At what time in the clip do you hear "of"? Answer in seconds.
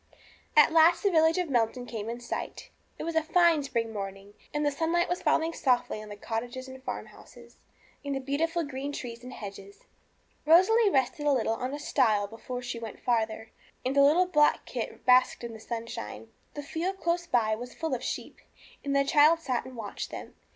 1.37-1.47, 17.93-18.03